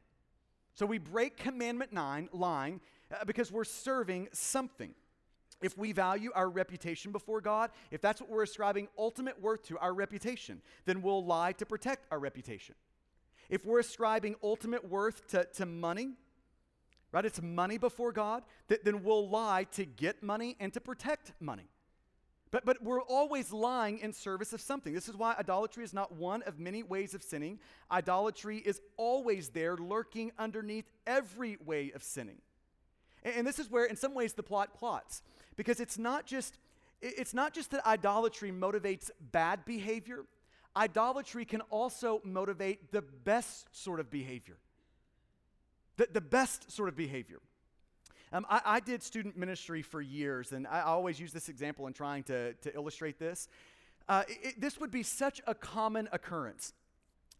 [0.77, 4.93] So we break commandment nine, lying, uh, because we're serving something.
[5.59, 9.79] If we value our reputation before God, if that's what we're ascribing ultimate worth to,
[9.79, 12.75] our reputation, then we'll lie to protect our reputation.
[13.49, 16.09] If we're ascribing ultimate worth to, to money,
[17.11, 21.31] right, it's money before God, th- then we'll lie to get money and to protect
[21.39, 21.69] money.
[22.49, 24.93] But, but we're always lying in service of something.
[24.93, 27.59] This is why idolatry is not one of many ways of sinning.
[27.91, 32.37] Idolatry is always there, lurking underneath every way of sinning.
[33.23, 35.21] And, and this is where, in some ways, the plot plots.
[35.57, 36.57] Because it's not just,
[37.01, 40.23] it's not just that idolatry motivates bad behavior,
[40.75, 44.57] idolatry can also motivate the best sort of behavior.
[45.97, 47.39] The, the best sort of behavior.
[48.33, 51.93] Um, I, I, did student ministry for years, and I always use this example in
[51.93, 53.47] trying to, to illustrate this.
[54.09, 56.73] Uh, it, this would be such a common occurrence.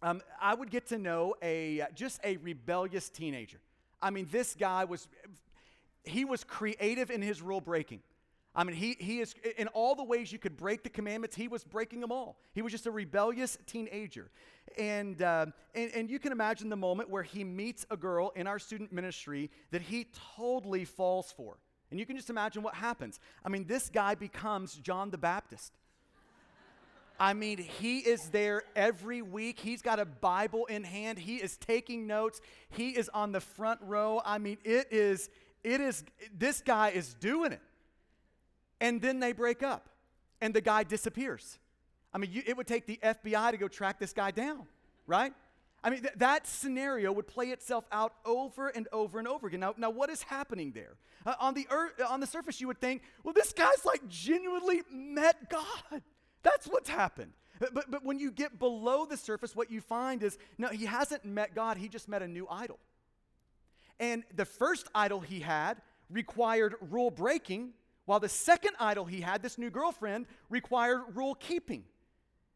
[0.02, 3.58] Um, I would get to know a just a rebellious teenager.
[4.02, 5.08] I mean, this guy was
[6.04, 8.02] he was creative in his rule breaking.
[8.58, 11.48] I mean, he, he is, in all the ways you could break the commandments, he
[11.48, 12.40] was breaking them all.
[12.56, 14.32] He was just a rebellious teenager.
[14.80, 18.48] And, uh, and, and you can imagine the moment where he meets a girl in
[18.48, 21.60] our student ministry that he totally falls for.
[21.92, 23.20] And you can just imagine what happens.
[23.46, 25.72] I mean, this guy becomes John the Baptist.
[27.20, 29.60] I mean, he is there every week.
[29.60, 31.20] He's got a Bible in hand.
[31.20, 32.42] He is taking notes.
[32.70, 34.20] He is on the front row.
[34.26, 35.30] I mean, it is,
[35.64, 36.04] it is,
[36.36, 37.62] this guy is doing it
[38.80, 39.90] and then they break up
[40.42, 41.60] and the guy disappears.
[42.14, 44.66] I mean, you, it would take the FBI to go track this guy down,
[45.06, 45.34] right?
[45.84, 49.60] I mean, th- that scenario would play itself out over and over and over again.
[49.60, 50.96] Now, now what is happening there?
[51.26, 54.82] Uh, on, the earth, on the surface, you would think, well, this guy's like genuinely
[54.92, 56.02] met God.
[56.44, 57.34] That's what's happened.
[57.60, 61.26] But, but when you get below the surface, what you find is no, he hasn't
[61.26, 62.80] met God, he just met a new idol.
[64.00, 67.74] And the first idol he had required rule breaking
[68.08, 71.84] while the second idol he had, this new girlfriend, required rule keeping.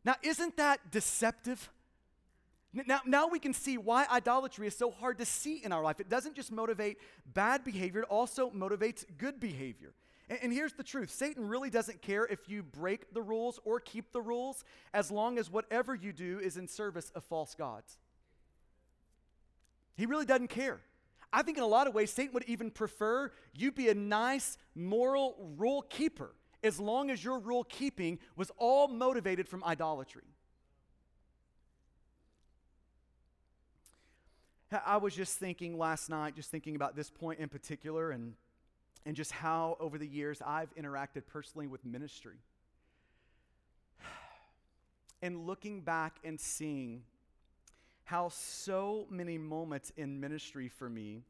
[0.06, 1.70] Now, isn't that deceptive?
[2.74, 6.00] Now, now we can see why idolatry is so hard to see in our life.
[6.00, 9.94] It doesn't just motivate bad behavior, it also motivates good behavior.
[10.30, 13.82] And, and here's the truth Satan really doesn't care if you break the rules or
[13.82, 17.98] keep the rules, as long as whatever you do is in service of false gods.
[19.98, 20.80] He really doesn't care.
[21.34, 24.58] I think in a lot of ways, Satan would even prefer you be a nice
[24.76, 30.24] moral rule keeper as long as your rule keeping was all motivated from idolatry.
[34.86, 38.36] I was just thinking last night, just thinking about this point in particular, and,
[39.06, 42.38] and just how over the years I've interacted personally with ministry.
[45.24, 47.04] And looking back and seeing
[48.04, 51.24] how so many moments in ministry for me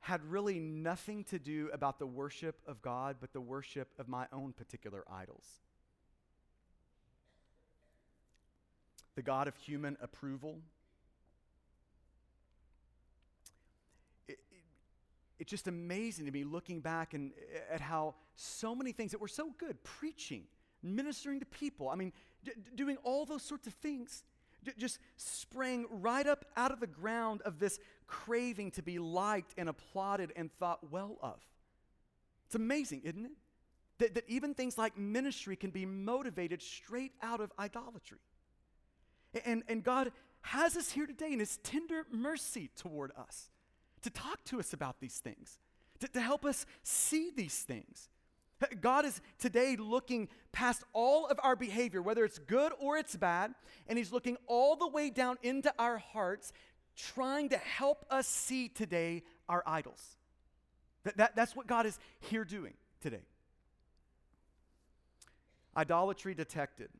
[0.00, 4.26] had really nothing to do about the worship of God, but the worship of my
[4.32, 5.44] own particular idols.
[9.14, 10.58] The God of human approval.
[14.26, 14.58] It, it,
[15.38, 17.32] it's just amazing to me looking back and
[17.70, 20.44] at how so many things that were so good preaching,
[20.82, 24.22] ministering to people, I mean, d- doing all those sorts of things
[24.78, 29.68] just sprang right up out of the ground of this craving to be liked and
[29.68, 31.40] applauded and thought well of.
[32.46, 33.32] It's amazing, isn't it?
[33.98, 38.18] That, that even things like ministry can be motivated straight out of idolatry.
[39.44, 40.10] And, and God
[40.42, 43.50] has us here today in His tender mercy toward us
[44.02, 45.58] to talk to us about these things,
[46.00, 48.08] to, to help us see these things.
[48.80, 53.54] God is today looking past all of our behavior, whether it's good or it's bad,
[53.88, 56.52] and He's looking all the way down into our hearts,
[56.96, 60.16] trying to help us see today our idols.
[61.04, 63.22] That, that, that's what God is here doing today.
[65.76, 66.90] Idolatry detected.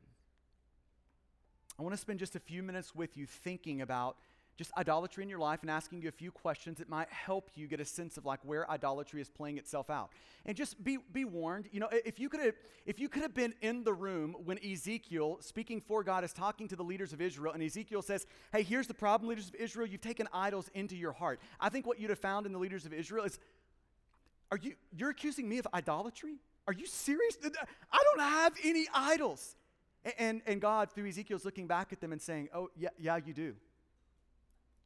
[1.77, 4.17] I want to spend just a few minutes with you thinking about
[4.57, 7.67] just idolatry in your life and asking you a few questions that might help you
[7.67, 10.11] get a sense of like where idolatry is playing itself out.
[10.45, 13.33] And just be, be warned, you know, if you could have if you could have
[13.33, 17.21] been in the room when Ezekiel, speaking for God, is talking to the leaders of
[17.21, 20.95] Israel, and Ezekiel says, Hey, here's the problem, leaders of Israel, you've taken idols into
[20.95, 21.39] your heart.
[21.59, 23.39] I think what you'd have found in the leaders of Israel is,
[24.51, 26.35] Are you you're accusing me of idolatry?
[26.67, 27.37] Are you serious?
[27.91, 29.55] I don't have any idols.
[30.03, 32.89] And, and, and God, through Ezekiel, is looking back at them and saying, Oh, yeah,
[32.99, 33.55] yeah, you do.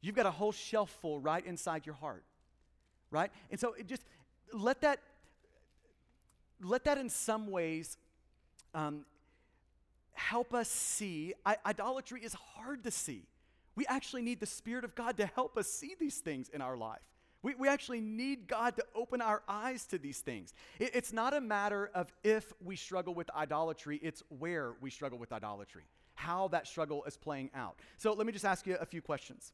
[0.00, 2.24] You've got a whole shelf full right inside your heart,
[3.10, 3.30] right?
[3.50, 4.04] And so just
[4.52, 5.00] let that,
[6.62, 7.96] let that in some ways
[8.74, 9.04] um,
[10.12, 11.34] help us see.
[11.44, 13.26] I, idolatry is hard to see.
[13.74, 16.76] We actually need the Spirit of God to help us see these things in our
[16.76, 17.00] life.
[17.42, 20.54] We, we actually need God to open our eyes to these things.
[20.78, 25.18] It, it's not a matter of if we struggle with idolatry, it's where we struggle
[25.18, 27.76] with idolatry, how that struggle is playing out.
[27.98, 29.52] So let me just ask you a few questions.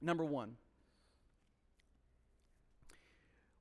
[0.00, 0.56] Number one,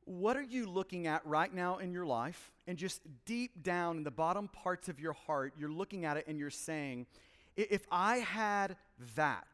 [0.06, 2.52] what are you looking at right now in your life?
[2.66, 6.26] And just deep down in the bottom parts of your heart, you're looking at it
[6.28, 7.08] and you're saying,
[7.56, 8.78] if I had
[9.16, 9.48] that,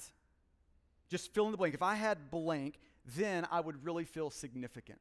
[1.10, 2.80] just fill in the blank, if I had blank,
[3.16, 5.00] then I would really feel significant.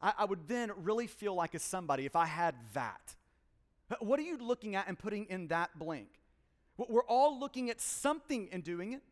[0.00, 3.14] I, I would then really feel like a somebody if I had that.
[4.00, 6.08] What are you looking at and putting in that blank?
[6.76, 9.02] We're all looking at something and doing it.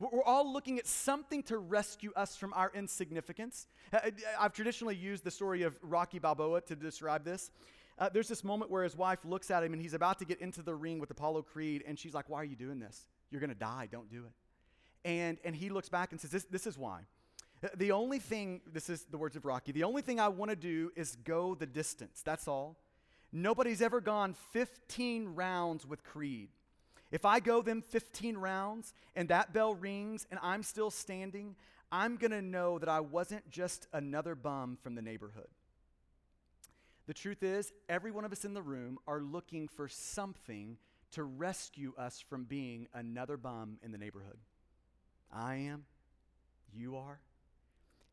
[0.00, 3.66] We're all looking at something to rescue us from our insignificance.
[3.92, 7.50] Uh, uh, I've traditionally used the story of Rocky Balboa to describe this.
[7.98, 10.40] Uh, there's this moment where his wife looks at him and he's about to get
[10.40, 13.08] into the ring with Apollo Creed, and she's like, Why are you doing this?
[13.30, 13.88] You're going to die.
[13.92, 15.08] Don't do it.
[15.08, 17.00] And, and he looks back and says, this, this is why.
[17.62, 20.50] Uh, the only thing, this is the words of Rocky, the only thing I want
[20.50, 22.22] to do is go the distance.
[22.24, 22.78] That's all.
[23.32, 26.48] Nobody's ever gone 15 rounds with Creed.
[27.10, 31.56] If I go them 15 rounds and that bell rings and I'm still standing,
[31.90, 35.48] I'm going to know that I wasn't just another bum from the neighborhood.
[37.06, 40.76] The truth is, every one of us in the room are looking for something
[41.12, 44.38] to rescue us from being another bum in the neighborhood.
[45.32, 45.86] I am.
[46.72, 47.18] You are.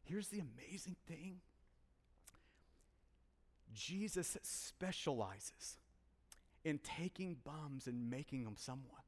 [0.04, 1.42] Here's the amazing thing
[3.74, 5.78] Jesus specializes
[6.68, 9.02] in taking bums and making them someone.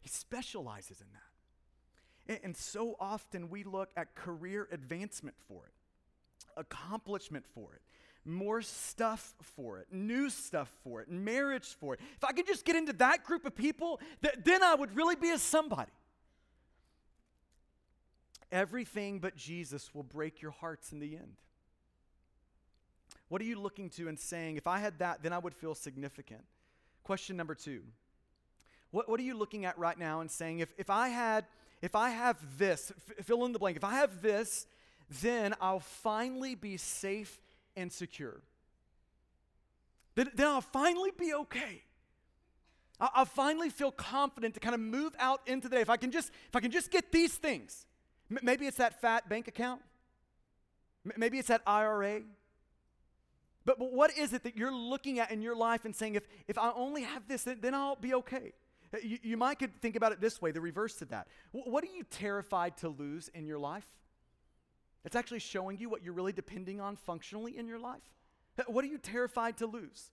[0.00, 2.32] He specializes in that.
[2.32, 5.72] And, and, so often we look at career advancement for it,
[6.56, 7.82] accomplishment for it,
[8.24, 12.00] more stuff for it, new stuff for it, marriage for it.
[12.16, 15.16] If I could just get into that group of people, th- then I would really
[15.16, 15.90] be a somebody.
[18.52, 21.34] Everything but Jesus will break your hearts in the end.
[23.28, 25.74] What are you looking to and saying, if I had that, then I would feel
[25.74, 26.44] significant?
[27.02, 27.82] Question number two.
[28.90, 31.44] What, what are you looking at right now and saying, if, if I had,
[31.80, 34.66] if I have this, f- fill in the blank, if I have this,
[35.22, 37.40] then I'll finally be safe
[37.76, 38.40] and secure.
[40.14, 41.82] Then, then I'll finally be okay.
[43.00, 45.82] I'll, I'll finally feel confident to kind of move out into the day.
[45.82, 47.86] If I can just, if I can just get these things.
[48.30, 49.82] M- maybe it's that fat bank account.
[51.16, 52.22] Maybe it's that IRA.
[53.64, 56.26] But, but what is it that you're looking at in your life and saying, if,
[56.48, 58.52] if I only have this, then, I'll be okay?
[58.92, 61.28] Uh, you, you might could think about it this way, the reverse to that.
[61.52, 63.86] What are you terrified to lose in your life?
[65.04, 68.02] It's actually showing you what you're really depending on functionally in your life.
[68.58, 70.10] Uh, what are you terrified to lose?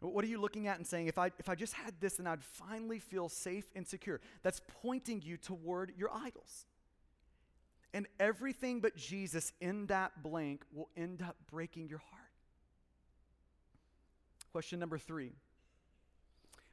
[0.00, 2.26] What are you looking at and saying, if I, if I just had this, then
[2.26, 4.20] I'd finally feel safe and secure?
[4.42, 6.66] That's pointing you toward your idols.
[7.94, 12.22] And everything but Jesus in that blank will end up breaking your heart.
[14.52, 15.32] Question number three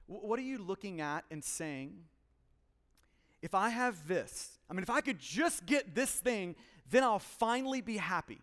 [0.07, 1.93] What are you looking at and saying?
[3.41, 6.55] If I have this, I mean, if I could just get this thing,
[6.89, 8.41] then I'll finally be happy.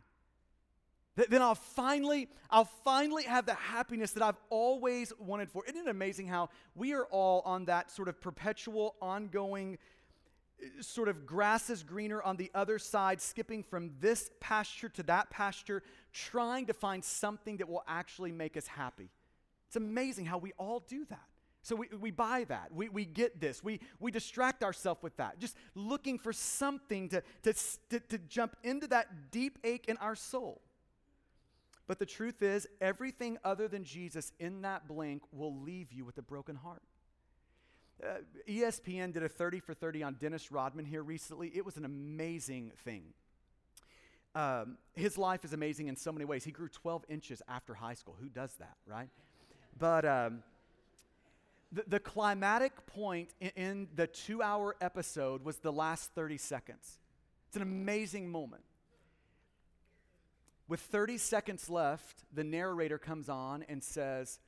[1.14, 5.62] Then I'll finally, I'll finally have the happiness that I've always wanted for.
[5.66, 9.76] Isn't it amazing how we are all on that sort of perpetual, ongoing
[10.80, 15.30] sort of grass is greener on the other side, skipping from this pasture to that
[15.30, 15.82] pasture,
[16.12, 19.10] trying to find something that will actually make us happy.
[19.66, 21.26] It's amazing how we all do that.
[21.62, 22.72] So we, we buy that.
[22.72, 23.62] We, we get this.
[23.62, 27.54] We, we distract ourselves with that, just looking for something to, to,
[27.90, 30.60] to, to jump into that deep ache in our soul.
[31.86, 36.18] But the truth is, everything other than Jesus in that blank will leave you with
[36.18, 36.82] a broken heart.
[38.02, 38.16] Uh,
[38.48, 41.52] ESPN did a 30 for 30 on Dennis Rodman here recently.
[41.54, 43.04] It was an amazing thing.
[44.34, 46.42] Um, his life is amazing in so many ways.
[46.42, 48.16] He grew 12 inches after high school.
[48.20, 49.08] Who does that, right?
[49.78, 50.42] But um,
[51.70, 56.98] the, the climatic point in, in the two hour episode was the last 30 seconds.
[57.48, 58.62] It's an amazing moment.
[60.66, 64.40] With 30 seconds left, the narrator comes on and says,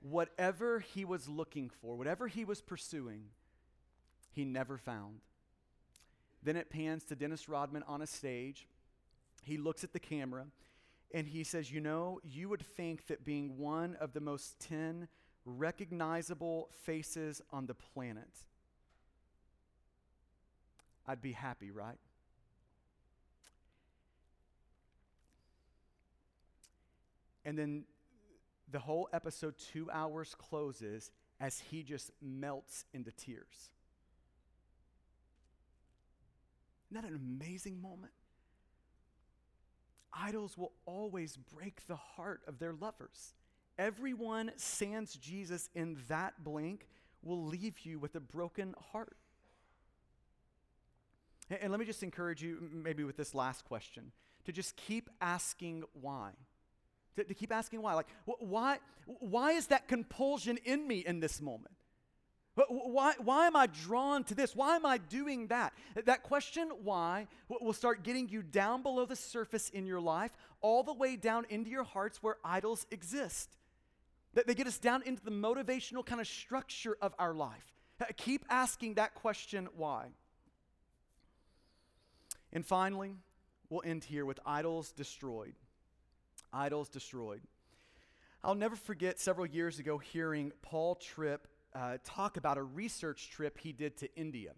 [0.00, 3.24] whatever he was looking for, whatever he was pursuing,
[4.32, 5.20] he never found.
[6.42, 8.66] Then it pans to Dennis Rodman on a stage.
[9.42, 10.46] He looks at the camera
[11.12, 15.08] and he says, You know, you would think that being one of the most 10
[15.44, 18.30] recognizable faces on the planet,
[21.06, 21.98] I'd be happy, right?
[27.44, 27.84] And then
[28.70, 31.10] the whole episode, two hours, closes
[31.40, 33.70] as he just melts into tears.
[36.90, 38.12] Isn't that an amazing moment?
[40.12, 43.34] Idols will always break the heart of their lovers.
[43.78, 46.88] Everyone sans Jesus in that blank
[47.22, 49.16] will leave you with a broken heart.
[51.48, 54.12] And let me just encourage you, maybe with this last question,
[54.44, 56.30] to just keep asking why.
[57.20, 57.94] To, to keep asking why.
[57.94, 61.74] Like, wh- why, why is that compulsion in me in this moment?
[62.68, 64.54] Why, why am I drawn to this?
[64.54, 65.72] Why am I doing that?
[66.04, 70.82] That question, why, will start getting you down below the surface in your life, all
[70.82, 73.56] the way down into your hearts where idols exist.
[74.34, 77.72] That they get us down into the motivational kind of structure of our life.
[78.00, 80.08] Uh, keep asking that question, why.
[82.52, 83.14] And finally,
[83.68, 85.54] we'll end here with idols destroyed
[86.52, 87.40] idols destroyed.
[88.42, 93.58] I'll never forget several years ago hearing Paul Tripp uh, talk about a research trip
[93.58, 94.52] he did to India.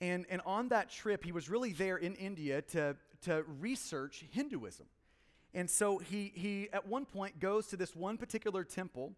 [0.00, 4.86] And, and on that trip, he was really there in India to, to research Hinduism.
[5.54, 9.12] And so he, he, at one point, goes to this one particular temple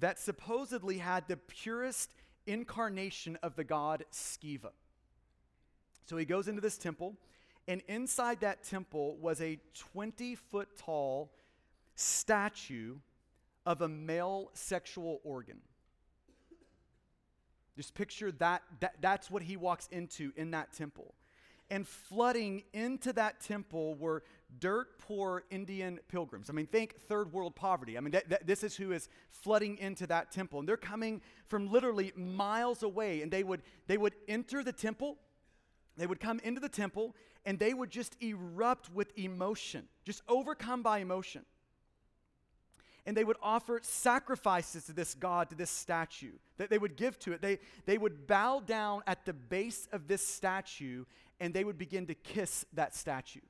[0.00, 2.12] that supposedly had the purest
[2.46, 4.72] incarnation of the god Shiva.
[6.06, 7.14] So he goes into this temple
[7.66, 11.32] and inside that temple was a 20 foot tall
[11.94, 12.96] statue
[13.64, 15.60] of a male sexual organ.
[17.76, 21.14] Just picture that, that that's what he walks into in that temple.
[21.70, 24.22] And flooding into that temple were
[24.60, 26.50] dirt poor Indian pilgrims.
[26.50, 27.96] I mean, think third world poverty.
[27.96, 30.60] I mean, that, that, this is who is flooding into that temple.
[30.60, 33.22] And they're coming from literally miles away.
[33.22, 35.16] And they would, they would enter the temple,
[35.96, 37.16] they would come into the temple,
[37.46, 41.44] and they would just erupt with emotion, just overcome by emotion.
[43.06, 47.18] And they would offer sacrifices to this God, to this statue, that they would give
[47.20, 47.42] to it.
[47.42, 51.04] They, they would bow down at the base of this statue
[51.38, 53.40] and they would begin to kiss that statue.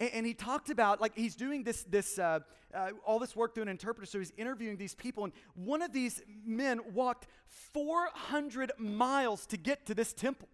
[0.00, 2.40] And, and he talked about, like, he's doing this, this uh,
[2.74, 5.24] uh, all this work through an interpreter, so he's interviewing these people.
[5.24, 10.48] And one of these men walked 400 miles to get to this temple.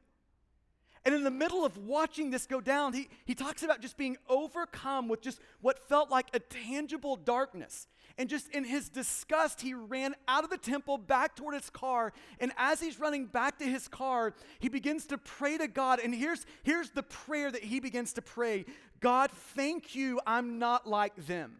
[1.04, 4.16] And in the middle of watching this go down, he, he talks about just being
[4.28, 7.88] overcome with just what felt like a tangible darkness.
[8.16, 12.12] And just in his disgust, he ran out of the temple back toward his car.
[12.40, 16.00] And as he's running back to his car, he begins to pray to God.
[16.02, 18.64] And here's, here's the prayer that he begins to pray
[19.00, 21.56] God, thank you, I'm not like them.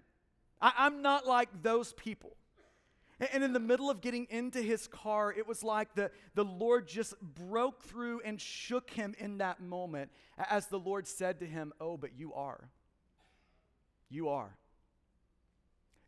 [0.62, 2.36] I, I'm not like those people.
[3.20, 6.88] And in the middle of getting into his car, it was like the, the Lord
[6.88, 11.72] just broke through and shook him in that moment as the Lord said to him,
[11.80, 12.70] Oh, but you are.
[14.10, 14.56] You are.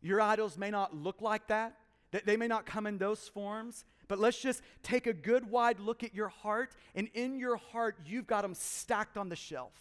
[0.01, 1.77] Your idols may not look like that,
[2.25, 6.03] they may not come in those forms, But let's just take a good wide look
[6.03, 9.73] at your heart, and in your heart, you've got them stacked on the shelf.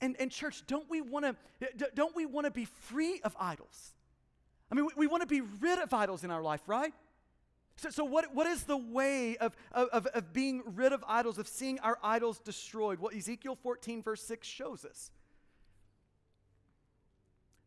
[0.00, 3.94] And, and church, don't we want to don't we want to be free of idols?
[4.70, 6.92] I mean, we, we want to be rid of idols in our life, right?
[7.76, 11.46] So, so what, what is the way of, of, of being rid of idols, of
[11.46, 12.98] seeing our idols destroyed?
[12.98, 15.10] Well, Ezekiel 14, verse 6 shows us.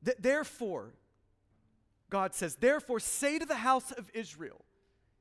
[0.03, 0.93] That therefore,
[2.09, 4.65] God says, therefore, say to the house of Israel,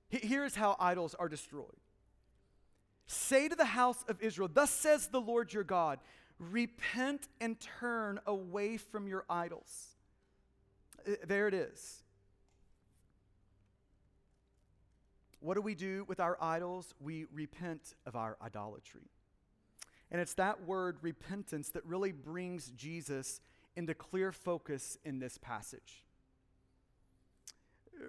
[0.08, 1.76] here's how idols are destroyed.
[3.06, 6.00] Say to the house of Israel, Thus says the Lord your God,
[6.38, 9.96] repent and turn away from your idols.
[11.06, 12.02] Uh, there it is.
[15.40, 16.94] What do we do with our idols?
[17.00, 19.08] We repent of our idolatry.
[20.10, 23.40] And it's that word repentance that really brings Jesus
[23.76, 26.04] into clear focus in this passage.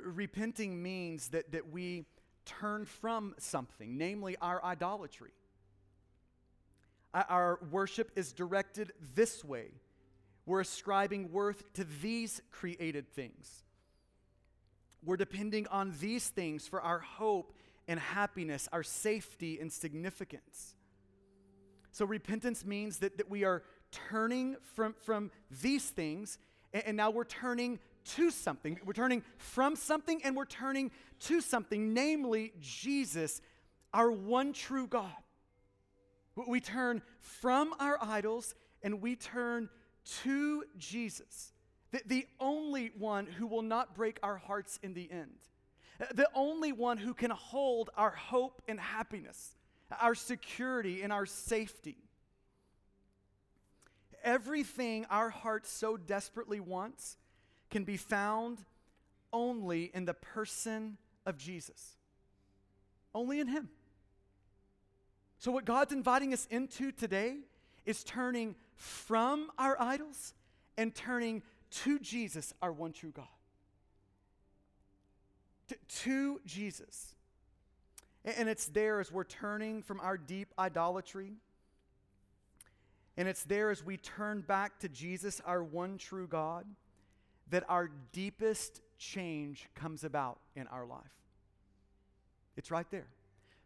[0.03, 2.05] Repenting means that, that we
[2.45, 5.31] turn from something, namely our idolatry.
[7.13, 9.71] Our worship is directed this way.
[10.45, 13.63] We're ascribing worth to these created things.
[15.03, 17.53] We're depending on these things for our hope
[17.87, 20.75] and happiness, our safety and significance.
[21.91, 25.31] So, repentance means that, that we are turning from, from
[25.61, 26.37] these things,
[26.73, 28.79] and, and now we're turning to something.
[28.85, 33.41] We're turning from something and we're turning to something, namely Jesus,
[33.93, 35.11] our one true God.
[36.47, 39.69] We turn from our idols and we turn
[40.23, 41.53] to Jesus
[41.91, 45.37] the, the only one who will not break our hearts in the end,
[46.13, 49.55] the only one who can hold our hope and happiness,
[50.01, 51.97] our security and our safety.
[54.23, 57.17] Everything our heart so desperately wants
[57.69, 58.59] can be found
[59.33, 61.95] only in the person of Jesus,
[63.13, 63.69] only in Him.
[65.39, 67.37] So, what God's inviting us into today
[67.85, 70.33] is turning from our idols
[70.75, 73.27] and turning to Jesus, our one true God.
[75.67, 77.13] To, to Jesus.
[78.25, 81.33] And it's there as we're turning from our deep idolatry.
[83.17, 86.65] And it's there as we turn back to Jesus, our one true God,
[87.51, 91.01] that our deepest change comes about in our life.
[92.57, 93.07] It's right there.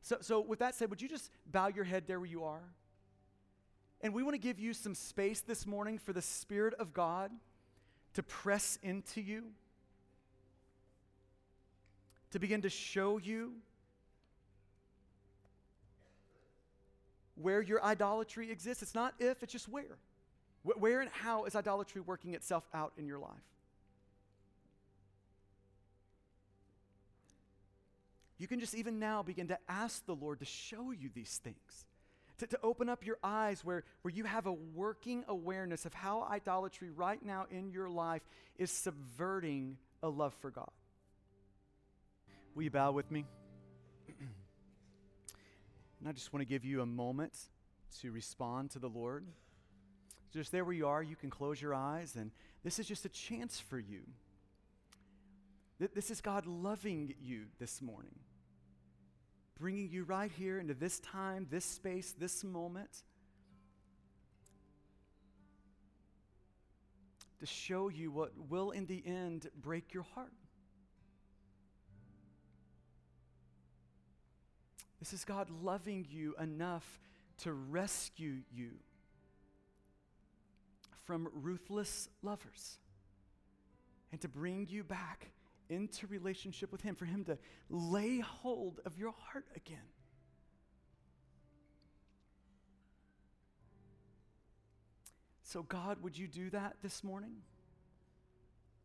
[0.01, 2.63] So, so with that said, would you just bow your head there where you are?
[4.05, 7.31] And we want to give you some space this morning for the Spirit of God
[8.13, 9.45] to press into you,
[12.29, 13.53] to begin to show you
[17.33, 18.83] where your idolatry exists.
[18.83, 19.97] It's not if, it's just where.
[20.61, 23.31] Where and how is idolatry working itself out in your life?
[28.37, 31.85] You can just even now begin to ask the Lord to show you these things
[32.39, 36.27] to, to open up your eyes where, where you have a working awareness of how
[36.29, 38.21] idolatry right now in your life
[38.57, 40.71] is subverting a love for God.
[42.53, 43.25] Will you bow with me?
[45.99, 47.37] and I just want to give you a moment
[48.01, 49.25] to respond to the Lord.
[50.33, 52.31] Just there where you are, you can close your eyes, and
[52.63, 54.01] this is just a chance for you.
[55.93, 58.15] This is God loving you this morning
[59.59, 63.03] bringing you right here into this time, this space, this moment
[67.39, 70.31] to show you what will, in the end, break your heart.
[74.99, 76.99] This is God loving you enough
[77.39, 78.71] to rescue you
[81.03, 82.79] from ruthless lovers
[84.11, 85.27] and to bring you back
[85.69, 87.37] into relationship with Him, for Him to
[87.69, 89.77] lay hold of your heart again.
[95.43, 97.35] So, God, would you do that this morning?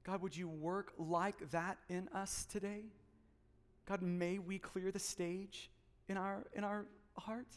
[0.04, 2.84] God, would you work like that in us today?
[3.86, 5.70] God, may we clear the stage
[6.08, 7.48] in our, in our heart.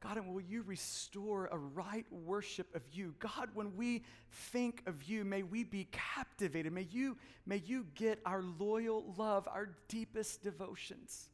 [0.00, 3.14] God, and will you restore a right worship of you?
[3.18, 6.72] God, when we think of you, may we be captivated.
[6.72, 11.28] May you, may you get our loyal love, our deepest devotions.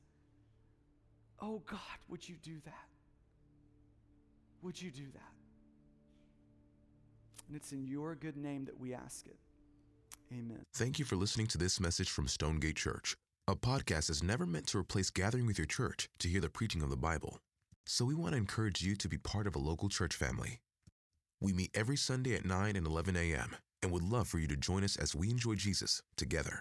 [1.41, 2.89] Oh God, would you do that?
[4.63, 5.33] Would you do that?
[7.49, 9.37] And it's in your good name that we ask it.
[10.33, 10.63] Amen.
[10.73, 13.15] Thank you for listening to this message from Stonegate Church.
[13.47, 16.81] A podcast is never meant to replace gathering with your church to hear the preaching
[16.81, 17.39] of the Bible.
[17.87, 20.61] So we want to encourage you to be part of a local church family.
[21.41, 23.57] We meet every Sunday at 9 and 11 a.m.
[23.83, 26.53] and would love for you to join us as we enjoy Jesus together.